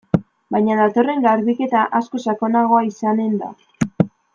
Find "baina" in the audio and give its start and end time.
0.55-0.77